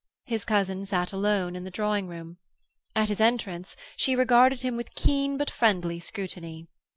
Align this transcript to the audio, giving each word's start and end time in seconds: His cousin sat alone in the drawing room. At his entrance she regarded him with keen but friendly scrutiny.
His 0.25 0.45
cousin 0.45 0.83
sat 0.83 1.11
alone 1.13 1.55
in 1.55 1.63
the 1.63 1.69
drawing 1.69 2.07
room. 2.07 2.37
At 2.95 3.09
his 3.09 3.21
entrance 3.21 3.77
she 3.95 4.15
regarded 4.15 4.63
him 4.63 4.75
with 4.75 4.95
keen 4.95 5.37
but 5.37 5.51
friendly 5.51 5.99
scrutiny. 5.99 6.65